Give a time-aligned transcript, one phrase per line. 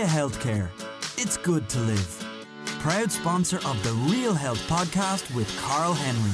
[0.00, 0.68] Laya Healthcare.
[1.18, 2.26] It's good to live.
[2.78, 6.30] Proud sponsor of the Real Health podcast with Karl Henry.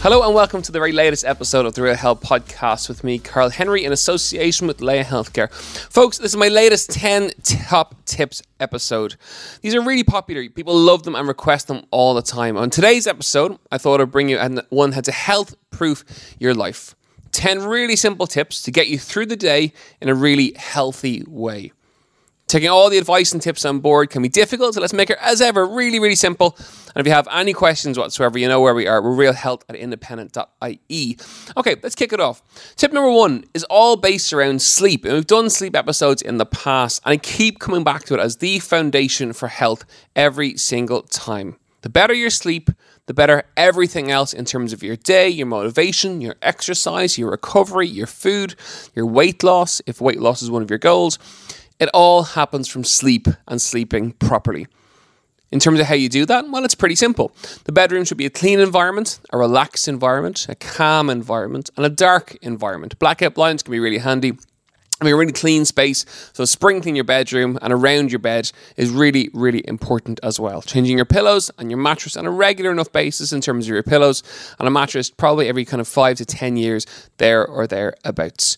[0.00, 3.20] Hello and welcome to the very latest episode of the Real Health Podcast with me,
[3.20, 5.52] Karl Henry, in association with Laya Healthcare.
[5.52, 9.14] Folks, this is my latest 10 top tips episode.
[9.62, 10.48] These are really popular.
[10.48, 12.56] People love them and request them all the time.
[12.56, 16.04] On today's episode, I thought I'd bring you one how to health proof
[16.40, 16.96] your life.
[17.32, 21.72] 10 really simple tips to get you through the day in a really healthy way.
[22.48, 25.18] Taking all the advice and tips on board can be difficult, so let's make it,
[25.20, 26.56] as ever, really, really simple.
[26.94, 29.02] And if you have any questions whatsoever, you know where we are.
[29.02, 31.18] We're realhealth at independent.ie.
[31.58, 32.42] Okay, let's kick it off.
[32.76, 35.04] Tip number one is all based around sleep.
[35.04, 38.20] And we've done sleep episodes in the past, and I keep coming back to it
[38.20, 39.84] as the foundation for health
[40.16, 41.58] every single time.
[41.82, 42.70] The better your sleep,
[43.08, 47.88] the better everything else in terms of your day, your motivation, your exercise, your recovery,
[47.88, 48.54] your food,
[48.94, 51.18] your weight loss, if weight loss is one of your goals
[51.78, 54.66] it all happens from sleep and sleeping properly.
[55.50, 57.32] In terms of how you do that, well, it's pretty simple.
[57.64, 61.88] The bedroom should be a clean environment, a relaxed environment, a calm environment, and a
[61.88, 62.98] dark environment.
[62.98, 64.32] Blackout blinds can be really handy.
[65.00, 66.04] I mean, a really clean space.
[66.32, 70.60] So, sprinkling your bedroom and around your bed is really, really important as well.
[70.62, 73.82] Changing your pillows and your mattress on a regular enough basis in terms of your
[73.82, 74.22] pillows
[74.58, 76.84] and a mattress probably every kind of five to 10 years,
[77.18, 78.56] there or thereabouts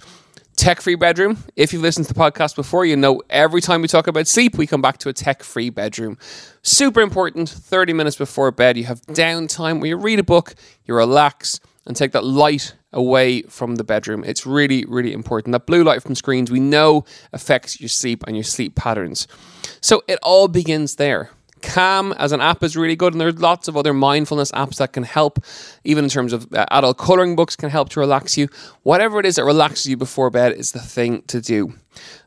[0.61, 1.43] tech free bedroom.
[1.57, 4.59] If you've listened to the podcast before, you know every time we talk about sleep,
[4.59, 6.19] we come back to a tech free bedroom.
[6.61, 7.49] Super important.
[7.49, 10.55] 30 minutes before bed, you have downtime where you read a book,
[10.85, 14.25] you relax, and take that light away from the bedroom.
[14.25, 15.53] It's really, really important.
[15.53, 19.27] That blue light from screens we know affects your sleep and your sleep patterns.
[19.81, 21.31] So it all begins there.
[21.63, 24.93] Calm as an app is really good, and there's lots of other mindfulness apps that
[24.93, 25.39] can help,
[25.85, 28.49] even in terms of uh, adult coloring books can help to relax you.
[28.83, 31.75] Whatever it is that relaxes you before bed is the thing to do.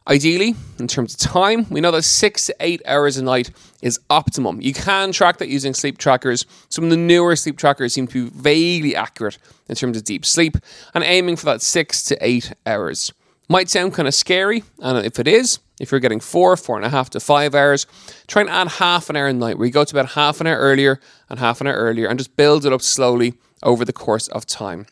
[0.07, 3.51] Ideally, in terms of time, we know that six to eight hours a night
[3.81, 4.59] is optimum.
[4.61, 6.45] You can track that using sleep trackers.
[6.69, 9.38] Some of the newer sleep trackers seem to be vaguely accurate
[9.69, 10.57] in terms of deep sleep,
[10.94, 13.13] and aiming for that six to eight hours.
[13.49, 16.85] Might sound kind of scary, and if it is, if you're getting four, four and
[16.85, 17.85] a half to five hours,
[18.27, 20.47] try and add half an hour a night where you go to bed half an
[20.47, 20.99] hour earlier
[21.29, 24.45] and half an hour earlier and just build it up slowly over the course of
[24.45, 24.85] time.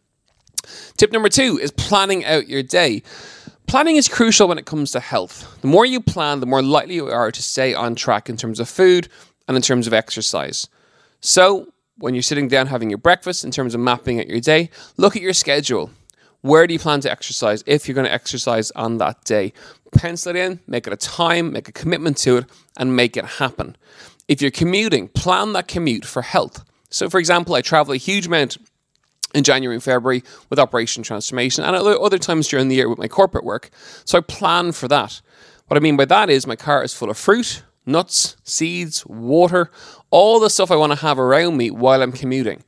[0.97, 3.03] Tip number two is planning out your day.
[3.67, 5.59] Planning is crucial when it comes to health.
[5.61, 8.59] The more you plan, the more likely you are to stay on track in terms
[8.59, 9.07] of food
[9.47, 10.67] and in terms of exercise.
[11.21, 14.71] So, when you're sitting down having your breakfast, in terms of mapping out your day,
[14.97, 15.91] look at your schedule.
[16.41, 19.53] Where do you plan to exercise if you're going to exercise on that day?
[19.91, 22.45] Pencil it in, make it a time, make a commitment to it,
[22.77, 23.75] and make it happen.
[24.27, 26.63] If you're commuting, plan that commute for health.
[26.89, 28.57] So, for example, I travel a huge amount
[29.33, 33.07] in January and February with Operation Transformation and other times during the year with my
[33.07, 33.69] corporate work.
[34.05, 35.21] So I plan for that.
[35.67, 39.71] What I mean by that is my car is full of fruit, nuts, seeds, water,
[40.09, 42.63] all the stuff I want to have around me while I'm commuting.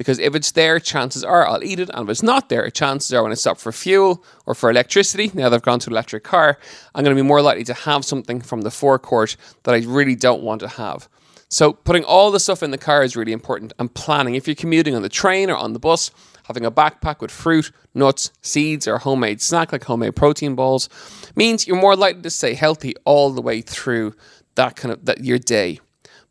[0.00, 1.90] Because if it's there, chances are I'll eat it.
[1.92, 5.30] And if it's not there, chances are when I stop for fuel or for electricity,
[5.34, 6.58] now that I've gone to an electric car,
[6.94, 10.14] I'm going to be more likely to have something from the forecourt that I really
[10.14, 11.06] don't want to have.
[11.50, 14.36] So putting all the stuff in the car is really important and planning.
[14.36, 16.10] If you're commuting on the train or on the bus,
[16.44, 20.88] having a backpack with fruit, nuts, seeds, or homemade snack like homemade protein balls
[21.36, 24.14] means you're more likely to stay healthy all the way through
[24.54, 25.78] that kind of that your day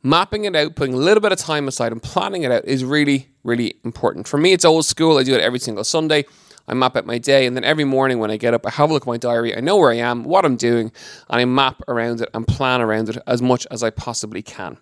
[0.04, 2.84] mapping it out, putting a little bit of time aside and planning it out is
[2.84, 4.28] really, really important.
[4.28, 5.18] For me, it's old school.
[5.18, 6.26] I do it every single Sunday.
[6.68, 8.92] I map out my day, and then every morning when I get up, I have
[8.92, 9.58] a look at my diary.
[9.58, 10.92] I know where I am, what I'm doing,
[11.30, 14.78] and I map around it and plan around it as much as I possibly can.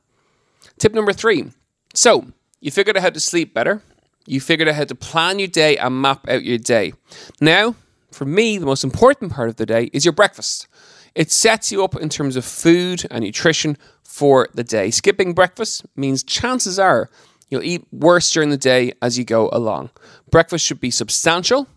[0.79, 1.45] Tip number three.
[1.93, 2.25] So,
[2.59, 3.81] you figured out how to sleep better.
[4.25, 6.91] You figured out how to plan your day and map out your day.
[7.39, 7.75] Now,
[8.17, 10.67] for me, the most important part of the day is your breakfast.
[11.13, 14.89] It sets you up in terms of food and nutrition for the day.
[14.89, 17.11] Skipping breakfast means chances are
[17.49, 19.91] you'll eat worse during the day as you go along.
[20.31, 21.67] Breakfast should be substantial,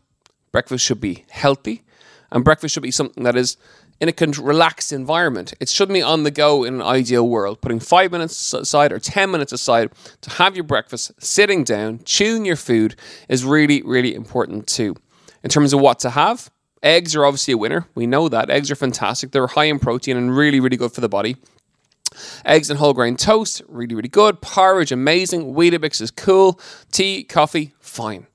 [0.50, 1.82] breakfast should be healthy,
[2.32, 3.58] and breakfast should be something that is
[4.00, 5.52] in a relaxed environment.
[5.60, 7.60] It shouldn't be on the go in an ideal world.
[7.60, 9.90] Putting five minutes aside or 10 minutes aside
[10.22, 12.96] to have your breakfast, sitting down, chewing your food
[13.28, 14.96] is really, really important too.
[15.42, 16.50] In terms of what to have,
[16.82, 17.86] eggs are obviously a winner.
[17.94, 18.50] We know that.
[18.50, 19.30] Eggs are fantastic.
[19.30, 21.36] They're high in protein and really, really good for the body.
[22.44, 24.40] Eggs and whole grain toast, really, really good.
[24.40, 25.54] Porridge, amazing.
[25.54, 26.60] Weetabix is cool.
[26.90, 28.26] Tea, coffee, fine.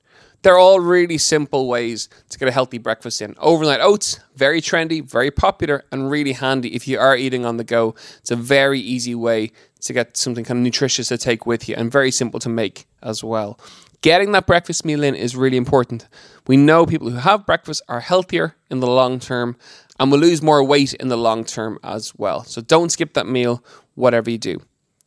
[0.42, 3.34] They're all really simple ways to get a healthy breakfast in.
[3.40, 7.64] Overnight oats, very trendy, very popular, and really handy if you are eating on the
[7.64, 7.96] go.
[8.20, 11.74] It's a very easy way to get something kind of nutritious to take with you
[11.76, 13.60] and very simple to make as well.
[14.06, 16.08] Getting that breakfast meal in is really important.
[16.46, 19.58] We know people who have breakfast are healthier in the long term
[20.00, 22.44] and will lose more weight in the long term as well.
[22.44, 23.64] So don't skip that meal,
[23.96, 24.60] whatever you do.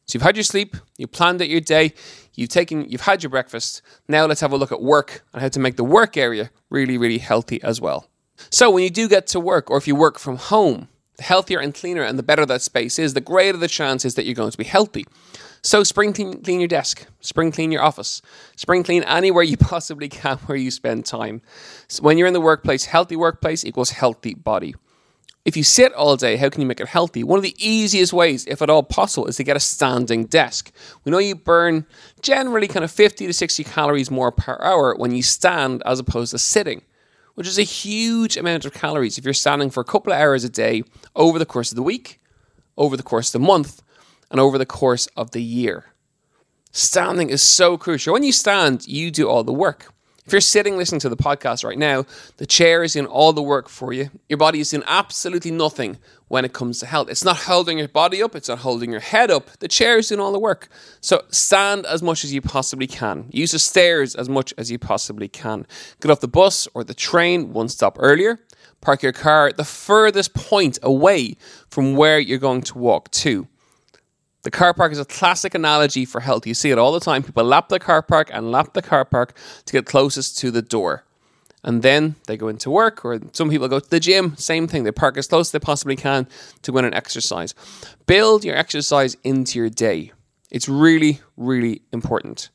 [0.06, 1.93] So you've had your sleep, you planned out your day,
[2.35, 3.83] you've taken, you've had your breakfast.
[4.09, 6.99] Now let's have a look at work and how to make the work area really,
[6.99, 8.09] really healthy as well.
[8.50, 11.75] So when you do get to work, or if you work from home, healthier and
[11.75, 14.50] cleaner and the better that space is, the greater the chance is that you're going
[14.50, 15.06] to be healthy.
[15.62, 18.23] So spring clean, clean your desk, spring clean your office,
[18.56, 21.43] spring clean anywhere you possibly can where you spend time.
[21.88, 24.75] So when you're in the workplace, healthy workplace equals healthy body.
[25.44, 27.25] If you sit all day, how can you make it healthy?
[27.25, 30.71] One of the easiest ways, if at all possible, is to get a standing desk.
[31.05, 31.87] We know you burn
[32.21, 36.32] generally kind of 50 to 60 calories more per hour when you stand as opposed
[36.32, 36.82] to sitting,
[37.38, 40.43] which is a huge amount of calories if you're standing for a couple of hours
[40.43, 40.82] a day
[41.14, 42.20] over the course of the week,
[42.76, 43.81] over the course of the month,
[44.29, 45.85] and over the course of the year.
[46.73, 48.12] Standing is so crucial.
[48.12, 49.94] When you stand, you do all the work.
[50.28, 52.04] If you're sitting listening to the podcast right now,
[52.36, 54.10] the chair is doing all the work for you.
[54.28, 55.96] Your body is doing absolutely nothing
[56.26, 57.08] when it comes to health.
[57.08, 59.48] It's not holding your body up, it's not holding your head up.
[59.60, 60.69] The chair is doing all the work.
[61.00, 63.30] So stand as much as you possibly can.
[63.30, 65.66] Use the stairs as much as you possibly can.
[66.02, 68.38] Get off the bus or the train one stop earlier.
[68.82, 71.38] Park your car at the furthest point away
[71.70, 73.48] from where you're going to walk to.
[74.43, 76.46] The car park is a classic analogy for health.
[76.46, 77.23] You see it all the time.
[77.23, 79.37] People lap the car park and lap the car park
[79.67, 81.05] to get closest to the door.
[81.64, 84.37] And then they go into work, or some people go to the gym.
[84.37, 84.85] Same thing.
[84.85, 86.29] They park as close as they possibly can
[86.62, 87.52] to go and exercise.
[88.06, 90.12] Build your exercise into your day.
[90.50, 92.50] It's really, really important.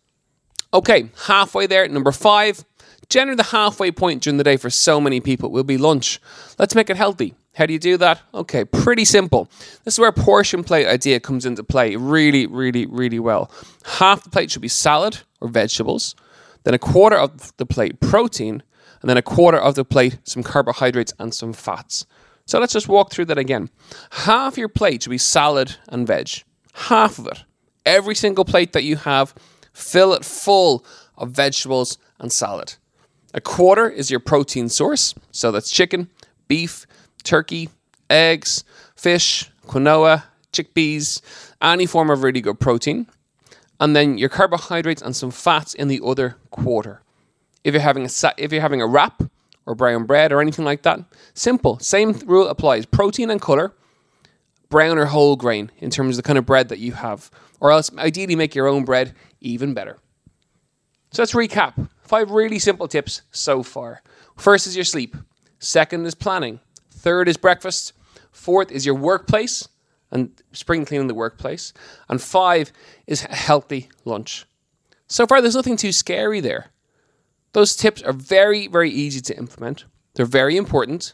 [0.73, 1.87] Okay, halfway there.
[1.87, 2.63] Number five,
[3.09, 6.19] generally the halfway point during the day for so many people will be lunch.
[6.57, 7.35] Let's make it healthy.
[7.55, 8.21] How do you do that?
[8.33, 9.49] Okay, pretty simple.
[9.83, 13.51] This is where portion plate idea comes into play really, really, really well.
[13.85, 16.15] Half the plate should be salad or vegetables,
[16.63, 18.63] then a quarter of the plate protein,
[19.01, 22.07] and then a quarter of the plate some carbohydrates and some fats.
[22.45, 23.69] So let's just walk through that again.
[24.11, 26.43] Half your plate should be salad and veg.
[26.73, 27.43] Half of it.
[27.85, 29.35] Every single plate that you have,
[29.73, 30.85] fill it full
[31.17, 32.75] of vegetables and salad.
[33.33, 36.09] A quarter is your protein source, so that's chicken,
[36.47, 36.85] beef,
[37.23, 37.69] turkey,
[38.09, 38.63] eggs,
[38.95, 41.21] fish, quinoa, chickpeas,
[41.61, 43.07] any form of really good protein.
[43.79, 47.01] And then your carbohydrates and some fats in the other quarter.
[47.63, 49.23] If you're having a if you're having a wrap
[49.65, 50.99] or brown bread or anything like that,
[51.33, 51.79] simple.
[51.79, 52.85] Same rule applies.
[52.85, 53.73] Protein and color,
[54.69, 57.31] brown or whole grain in terms of the kind of bread that you have.
[57.59, 59.97] Or else ideally make your own bread even better.
[61.11, 61.89] So let's recap.
[62.01, 64.01] Five really simple tips so far.
[64.35, 65.15] First is your sleep.
[65.59, 66.59] Second is planning.
[67.03, 67.91] Third is breakfast.
[68.31, 69.67] Fourth is your workplace
[70.09, 71.73] and spring cleaning the workplace.
[72.07, 72.71] And five
[73.05, 74.45] is a healthy lunch.
[75.07, 76.67] So far, there's nothing too scary there.
[77.51, 79.83] Those tips are very, very easy to implement.
[80.13, 81.13] They're very important.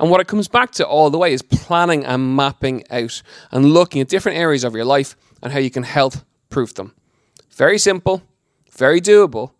[0.00, 3.20] And what it comes back to all the way is planning and mapping out
[3.50, 6.94] and looking at different areas of your life and how you can health proof them.
[7.50, 8.22] Very simple,
[8.70, 9.52] very doable.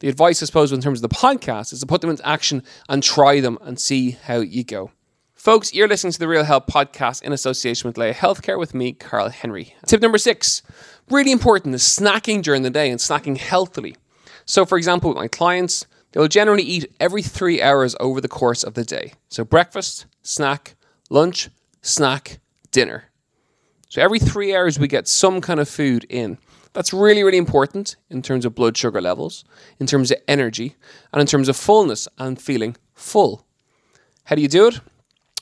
[0.00, 2.62] The advice, I suppose, in terms of the podcast is to put them into action
[2.90, 4.90] and try them and see how you go.
[5.44, 8.94] Folks, you're listening to the Real Health podcast in association with Laya Healthcare with me,
[8.94, 9.74] Karl Henry.
[9.86, 10.62] Tip number six,
[11.10, 13.94] really important, is snacking during the day and snacking healthily.
[14.46, 18.26] So, for example, with my clients, they will generally eat every three hours over the
[18.26, 19.12] course of the day.
[19.28, 20.76] So, breakfast, snack,
[21.10, 21.50] lunch,
[21.82, 22.38] snack,
[22.70, 23.10] dinner.
[23.90, 26.38] So, every three hours, we get some kind of food in.
[26.72, 29.44] That's really, really important in terms of blood sugar levels,
[29.78, 30.76] in terms of energy,
[31.12, 33.44] and in terms of fullness and feeling full.
[34.24, 34.80] How do you do it?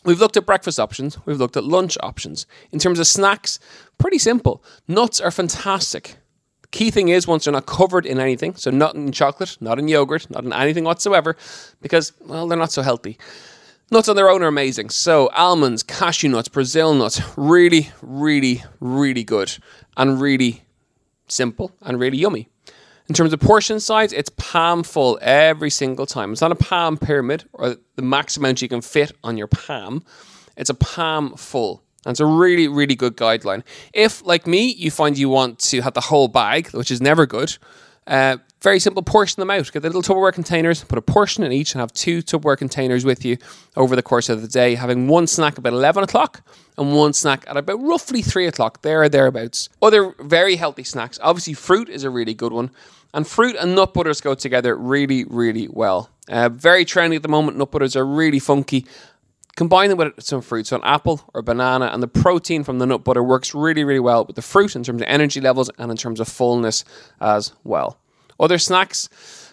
[0.05, 2.47] We've looked at breakfast options, we've looked at lunch options.
[2.73, 3.59] In terms of snacks,
[3.99, 4.65] pretty simple.
[4.89, 6.17] Nuts are fantastic.
[6.63, 9.79] The key thing is once they're not covered in anything, so not in chocolate, not
[9.79, 11.37] in yogurt, not in anything whatsoever,
[11.81, 13.19] because, well, they're not so healthy.
[13.93, 14.89] Nuts on their own are amazing.
[14.89, 19.57] So, almonds, cashew nuts, Brazil nuts, really, really, really good
[19.97, 20.63] and really
[21.29, 22.49] simple and really yummy.
[23.13, 26.33] In terms of portion size, it's palm full every single time.
[26.33, 30.03] It's not a palm pyramid or the max amount you can fit on your palm.
[30.57, 31.83] It's a palm full.
[32.05, 33.65] That's a really, really good guideline.
[33.93, 37.27] If, like me, you find you want to have the whole bag, which is never
[37.27, 37.59] good,
[38.07, 39.71] uh, very simple, portion them out.
[39.71, 43.05] Get the little Tupperware containers, put a portion in each, and have two Tupperware containers
[43.05, 43.37] with you
[43.77, 46.43] over the course of the day, having one snack about 11 o'clock
[46.79, 49.69] and one snack at about roughly 3 o'clock, there or thereabouts.
[49.81, 51.19] Other very healthy snacks.
[51.23, 52.71] Obviously, fruit is a really good one.
[53.15, 56.09] And fruit and nut butters go together really, really well.
[56.29, 57.59] Uh, very trendy at the moment.
[57.59, 58.87] Nut butters are really funky
[59.57, 62.87] combine them with some fruit, so an apple or banana, and the protein from the
[62.87, 65.91] nut butter works really, really well with the fruit in terms of energy levels and
[65.91, 66.85] in terms of fullness
[67.21, 67.99] as well.
[68.41, 69.09] Other snacks,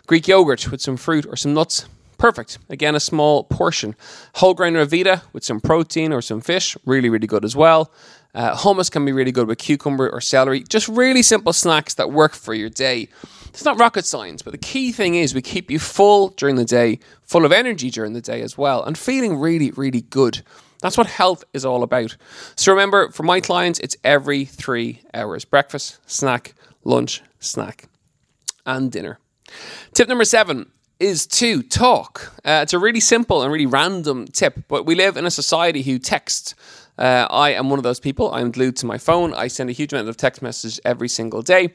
[0.08, 1.86] Greek yogurt with some fruit or some nuts.
[2.18, 2.58] Perfect.
[2.70, 3.96] Again, a small portion.
[4.36, 6.76] Whole grain Ryvita with some protein or some fish.
[6.86, 7.92] Really, really good as well.
[8.34, 10.62] Uh, hummus can be really good with cucumber or celery.
[10.64, 13.08] Just really simple snacks that work for your day.
[13.48, 16.66] It's not rocket science, but the key thing is we keep you full during the
[16.66, 20.42] day, full of energy during the day as well, and feeling really, really good.
[20.82, 22.16] That's what health is all about.
[22.56, 27.90] So remember, for my clients, it's every three hours breakfast, snack, lunch, snack
[28.66, 29.20] and dinner.
[29.94, 32.34] Tip number seven is to talk.
[32.46, 35.82] Uh, it's a really simple and really random tip, but we live in a society
[35.82, 36.56] who text.
[37.00, 38.32] Uh, I am one of those people.
[38.32, 39.34] I'm glued to my phone.
[39.34, 41.74] I send a huge amount of text messages every single day.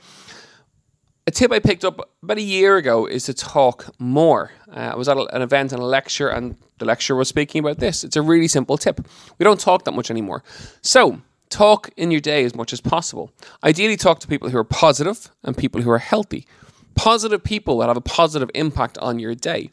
[1.27, 4.53] A tip I picked up about a year ago is to talk more.
[4.71, 7.79] Uh, I was at an event and a lecture, and the lecturer was speaking about
[7.79, 8.05] this.
[8.05, 9.01] It's a really simple tip.
[9.39, 10.45] We don't talk that much anymore.
[10.83, 13.33] So, talk in your day as much as possible.
[13.65, 16.47] Ideally, talk to people who are positive and people who are healthy
[16.95, 19.71] positive people that have a positive impact on your day.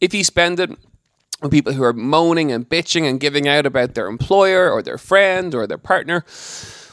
[0.00, 0.70] If you spend it
[1.50, 5.54] people who are moaning and bitching and giving out about their employer or their friend
[5.54, 6.24] or their partner,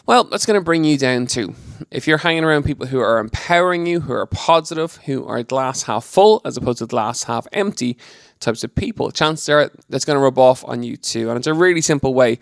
[0.05, 1.53] well, that's going to bring you down too.
[1.91, 5.83] If you're hanging around people who are empowering you, who are positive, who are glass
[5.83, 7.97] half full as opposed to glass half empty
[8.39, 11.29] types of people, chances are that's going to rub off on you too.
[11.29, 12.39] And it's a really simple way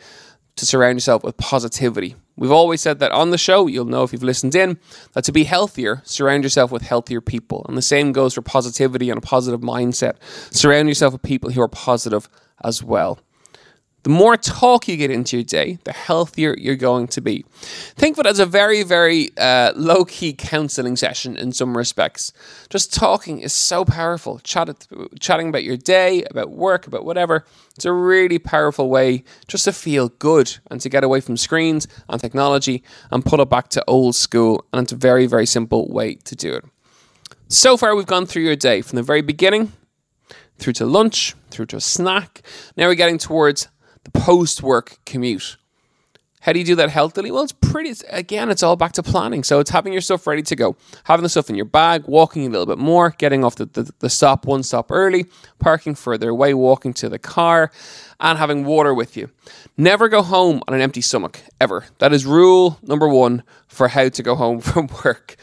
[0.56, 2.16] to surround yourself with positivity.
[2.38, 4.78] We've always said that on the show, you'll know if you've listened in,
[5.14, 7.66] that to be healthier, surround yourself with healthier people.
[7.68, 10.16] And the same goes for positivity and a positive mindset.
[10.52, 12.30] Surround yourself with people who are positive
[12.64, 13.20] as well.
[14.08, 17.44] The more talk you get into your day, the healthier you're going to be.
[17.60, 22.32] Think of it as a very, very uh, low key counseling session in some respects.
[22.70, 24.40] Just talking is so powerful.
[24.40, 24.88] Chat,
[25.20, 27.44] chatting about your day, about work, about whatever.
[27.76, 31.86] It's a really powerful way just to feel good and to get away from screens
[32.08, 34.64] and technology and put it back to old school.
[34.72, 36.64] And it's a very, very simple way to do it.
[37.50, 39.74] So far, we've gone through your day from the very beginning
[40.60, 42.42] through to lunch, through to a snack.
[42.78, 43.68] Now we're getting towards
[44.12, 45.58] the post work commute.
[46.42, 47.30] How do you do that healthily?
[47.30, 49.44] Well, it's pretty, it's, again, it's all back to planning.
[49.44, 52.46] So it's having your stuff ready to go, having the stuff in your bag, walking
[52.46, 55.26] a little bit more, getting off the, the, the stop one stop early,
[55.60, 57.70] parking further away, walking to the car,
[58.22, 59.30] and having water with you.
[59.76, 61.86] Never go home on an empty stomach, ever.
[61.98, 65.36] That is rule number one for how to go home from work.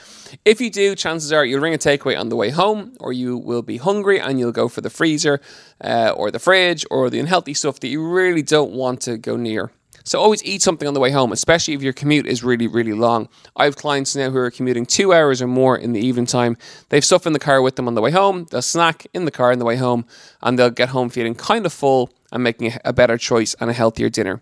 [0.44, 3.36] If you do, chances are you'll ring a takeaway on the way home, or you
[3.36, 5.40] will be hungry and you'll go for the freezer
[5.82, 9.36] uh, or the fridge or the unhealthy stuff that you really don't want to go
[9.36, 9.70] near.
[10.06, 12.92] So always eat something on the way home, especially if your commute is really, really
[12.92, 13.26] long.
[13.56, 16.58] I have clients now who are commuting two hours or more in the evening time.
[16.90, 18.46] They've stuff in the car with them on the way home.
[18.50, 20.04] They'll snack in the car on the way home,
[20.42, 23.72] and they'll get home feeling kind of full and making a better choice and a
[23.72, 24.40] healthier dinner.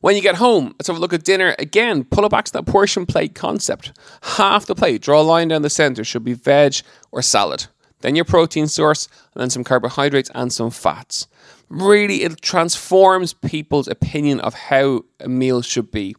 [0.00, 2.04] When you get home, let's have a look at dinner again.
[2.04, 3.92] Pull it back to that portion plate concept.
[4.22, 6.76] Half the plate, draw a line down the center, should be veg
[7.10, 7.66] or salad.
[8.00, 11.28] Then your protein source, and then some carbohydrates and some fats.
[11.68, 16.14] Really, it transforms people's opinion of how a meal should be.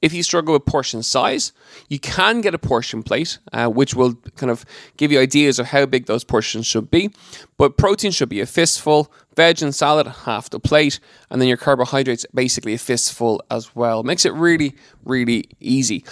[0.00, 1.52] If you struggle with portion size,
[1.88, 4.64] you can get a portion plate, uh, which will kind of
[4.96, 7.10] give you ideas of how big those portions should be.
[7.56, 11.00] But protein should be a fistful, veg and salad half the plate,
[11.30, 14.04] and then your carbohydrates basically a fistful as well.
[14.04, 16.04] Makes it really, really easy.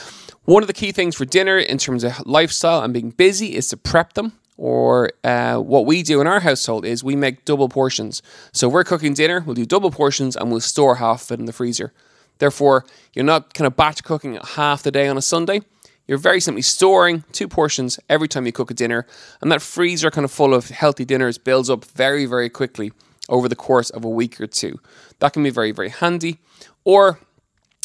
[0.45, 3.69] One of the key things for dinner in terms of lifestyle and being busy is
[3.69, 7.69] to prep them or uh, what we do in our household is we make double
[7.69, 8.23] portions.
[8.53, 11.47] So we're cooking dinner, we'll do double portions and we'll store half of it in
[11.47, 11.93] the freezer.
[12.39, 15.63] Therefore, you're not kind of batch cooking half the day on a Sunday.
[16.07, 19.07] You're very simply storing two portions every time you cook a dinner,
[19.41, 22.93] and that freezer kind of full of healthy dinners builds up very, very quickly
[23.29, 24.79] over the course of a week or two.
[25.19, 26.39] That can be very, very handy.
[26.85, 27.19] Or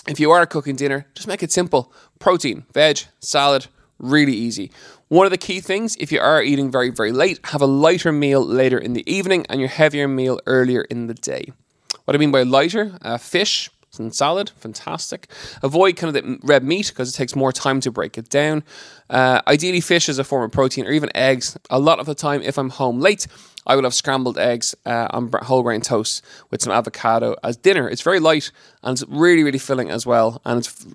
[0.08, 3.67] if you are cooking dinner, just make it simple protein, veg, salad,
[3.98, 4.72] really easy.
[5.08, 8.12] One of the key things, if you are eating very, very late, have a lighter
[8.12, 11.51] meal later in the evening and your heavier meal earlier in the day.
[12.05, 15.27] What I mean by lighter, uh, fish, and salad, fantastic.
[15.62, 18.63] Avoid kind of the red meat because it takes more time to break it down.
[19.10, 21.57] Uh, ideally, fish as a form of protein or even eggs.
[21.69, 23.27] A lot of the time, if I'm home late,
[23.67, 27.89] I will have scrambled eggs uh, on whole grain toast with some avocado as dinner.
[27.89, 30.41] It's very light and it's really, really filling as well.
[30.45, 30.86] And it's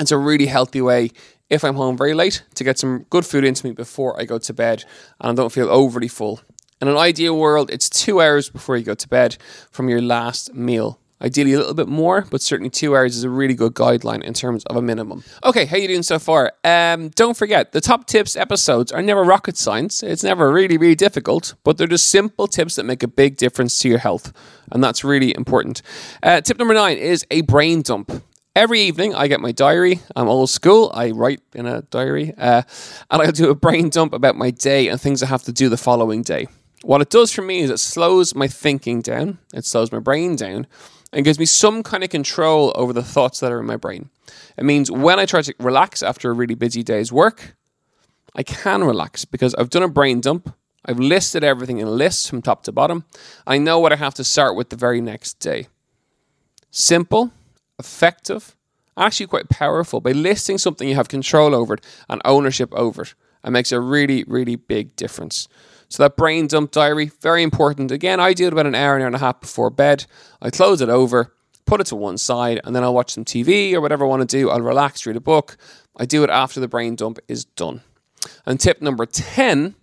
[0.00, 1.10] it's a really healthy way
[1.50, 4.38] if I'm home very late to get some good food into me before I go
[4.38, 4.84] to bed
[5.20, 6.40] and I don't feel overly full.
[6.80, 9.36] In an ideal world, it's two hours before you go to bed
[9.70, 10.98] from your last meal.
[11.24, 14.34] Ideally, a little bit more, but certainly two hours is a really good guideline in
[14.34, 15.24] terms of a minimum.
[15.42, 16.52] Okay, how are you doing so far?
[16.64, 20.02] Um, don't forget, the top tips episodes are never rocket science.
[20.02, 23.78] It's never really, really difficult, but they're just simple tips that make a big difference
[23.78, 24.34] to your health,
[24.70, 25.80] and that's really important.
[26.22, 28.22] Uh, tip number nine is a brain dump.
[28.54, 30.00] Every evening, I get my diary.
[30.14, 30.92] I'm old school.
[30.94, 32.62] I write in a diary, uh,
[33.10, 35.70] and I'll do a brain dump about my day and things I have to do
[35.70, 36.48] the following day.
[36.82, 40.36] What it does for me is it slows my thinking down, it slows my brain
[40.36, 40.66] down,
[41.14, 44.10] and gives me some kind of control over the thoughts that are in my brain.
[44.58, 47.54] It means when I try to relax after a really busy day's work,
[48.34, 50.52] I can relax because I've done a brain dump.
[50.84, 53.04] I've listed everything in lists from top to bottom.
[53.46, 55.68] I know what I have to start with the very next day.
[56.70, 57.30] Simple,
[57.78, 58.56] effective,
[58.96, 60.00] actually quite powerful.
[60.00, 63.14] By listing something, you have control over it and ownership over it.
[63.44, 65.48] It makes a really, really big difference.
[65.88, 67.90] So that brain dump diary, very important.
[67.90, 70.06] Again, I do it about an hour, an hour and a half before bed.
[70.42, 71.32] I close it over,
[71.66, 74.28] put it to one side, and then I'll watch some TV or whatever I want
[74.28, 74.50] to do.
[74.50, 75.56] I'll relax, read a book.
[75.96, 77.82] I do it after the brain dump is done.
[78.46, 79.74] And tip number 10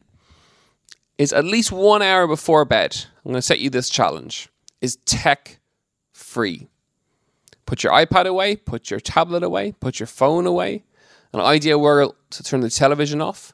[1.17, 3.05] is at least one hour before bed.
[3.23, 4.49] I'm going to set you this challenge
[4.81, 5.59] is tech
[6.11, 6.67] free.
[7.65, 10.83] Put your iPad away, put your tablet away, put your phone away.
[11.33, 13.53] An ideal world to turn the television off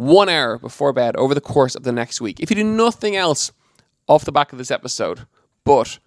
[0.00, 2.40] one hour before bed over the course of the next week.
[2.40, 3.52] If you do nothing else
[4.08, 5.26] off the back of this episode,
[5.62, 5.98] but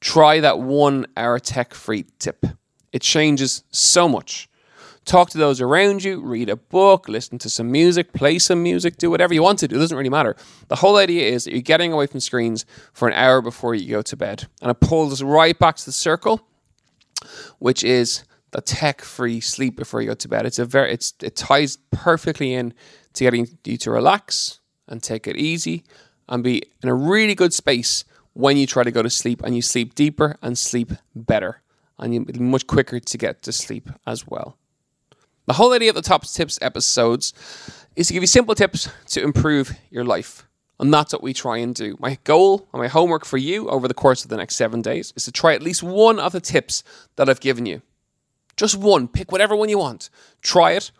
[0.00, 2.46] try that one hour tech free tip.
[2.90, 4.48] It changes so much.
[5.04, 8.96] Talk to those around you, read a book, listen to some music, play some music,
[8.96, 9.76] do whatever you want to do.
[9.76, 10.34] It doesn't really matter.
[10.68, 13.90] The whole idea is that you're getting away from screens for an hour before you
[13.90, 14.46] go to bed.
[14.62, 16.46] And it pulls right back to the circle,
[17.58, 20.46] which is the tech-free sleep before you go to bed.
[20.46, 22.74] It's a very it's it ties perfectly in
[23.14, 25.84] to getting you to relax and take it easy
[26.28, 29.54] and be in a really good space when you try to go to sleep and
[29.54, 31.62] you sleep deeper and sleep better
[31.98, 34.56] and you're much quicker to get to sleep as well.
[35.46, 37.34] The whole idea of the top tips episodes
[37.96, 40.46] is to give you simple tips to improve your life.
[40.78, 41.96] And that's what we try and do.
[41.98, 45.12] My goal and my homework for you over the course of the next seven days
[45.14, 46.82] is to try at least one of the tips
[47.16, 47.82] that I've given you.
[48.60, 49.08] Just one.
[49.08, 50.10] Pick whatever one you want.
[50.42, 50.90] Try it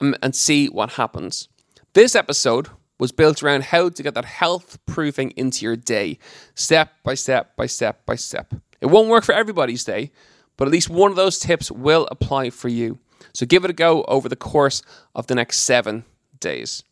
[0.00, 1.48] um, and see what happens.
[1.92, 2.68] This episode
[3.00, 6.20] was built around how to get that health proofing into your day,
[6.54, 8.54] step by step by step by step.
[8.80, 10.12] It won't work for everybody's day,
[10.56, 13.00] but at least one of those tips will apply for you.
[13.34, 14.80] So give it a go over the course
[15.16, 16.04] of the next seven
[16.38, 16.84] days.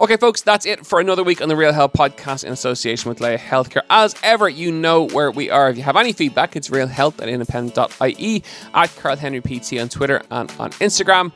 [0.00, 3.20] Okay, folks, that's it for another week on the Real Health Podcast in association with
[3.20, 3.82] Laya Healthcare.
[3.90, 5.68] As ever, you know where we are.
[5.68, 8.42] If you have any feedback, it's realhealth at independent.ie,
[8.74, 11.30] at Karl Henry PT on Twitter and on Instagram.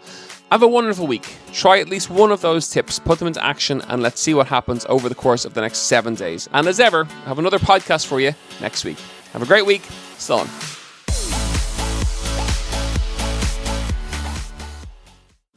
[0.51, 1.37] Have a wonderful week.
[1.53, 4.47] Try at least one of those tips, put them into action, and let's see what
[4.47, 6.49] happens over the course of the next seven days.
[6.53, 8.99] And as ever, I have another podcast for you next week.
[9.33, 9.83] Have a great week.
[10.17, 10.49] So on.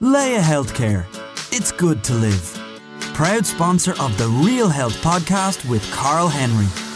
[0.01, 1.05] Laya Healthcare.
[1.51, 2.58] It's good to live
[3.19, 6.88] proud sponsor of the Real Health podcast with Karl Henry.